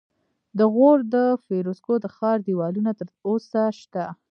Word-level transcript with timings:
د 0.57 0.59
غور 0.73 0.99
د 1.13 1.15
فیروزکوه 1.45 1.97
د 2.01 2.05
ښار 2.15 2.37
دیوالونه 2.47 2.91
تر 2.99 3.07
اوسه 3.27 3.63
شته 3.79 4.05